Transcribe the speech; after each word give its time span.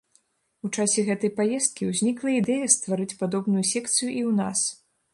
У 0.67 0.69
часе 0.77 1.03
гэтай 1.09 1.31
паездкі 1.41 1.91
ўзнікла 1.91 2.29
ідэя 2.39 2.73
стварыць 2.79 3.17
падобную 3.23 3.63
секцыю 3.77 4.09
і 4.19 4.21
ў 4.29 4.31
нас. 4.43 4.59